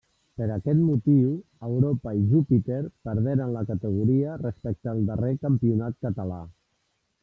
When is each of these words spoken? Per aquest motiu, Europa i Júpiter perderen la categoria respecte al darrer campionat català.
Per 0.41 0.45
aquest 0.53 0.79
motiu, 0.85 1.27
Europa 1.67 2.15
i 2.21 2.25
Júpiter 2.33 2.81
perderen 3.11 3.55
la 3.59 3.65
categoria 3.75 4.41
respecte 4.45 4.95
al 4.97 5.09
darrer 5.13 5.35
campionat 5.49 6.05
català. 6.09 6.47